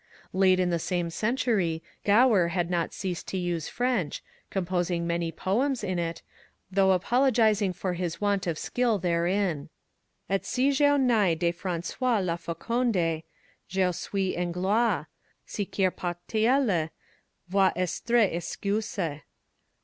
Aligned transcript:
^ 0.01 0.03
Late 0.33 0.59
in 0.59 0.71
the 0.71 0.79
same 0.79 1.11
century 1.11 1.83
Gower 2.05 2.47
had 2.47 2.71
not 2.71 2.91
ceased 2.91 3.27
to 3.27 3.37
use 3.37 3.67
French, 3.69 4.23
composing 4.49 5.05
many 5.05 5.31
poems 5.31 5.83
in 5.83 5.99
it, 5.99 6.23
though 6.71 6.93
apologizing 6.93 7.71
for 7.73 7.93
his 7.93 8.19
want 8.19 8.47
of 8.47 8.57
skill 8.57 8.97
therein:— 8.97 9.69
"Et 10.27 10.43
si 10.43 10.71
jeo 10.71 10.99
nai 10.99 11.35
de 11.35 11.51
Francois 11.51 12.17
la 12.17 12.35
faconde 12.37 12.95
* 12.95 12.95
X 13.17 13.27
««Jeo 13.69 13.91
suis 13.93 14.35
Englois; 14.35 15.05
si 15.45 15.67
quier 15.67 15.91
par 15.95 16.15
tiele 16.27 16.89
voie 17.47 17.71
Estre 17.75 18.23
excuse." 18.33 18.97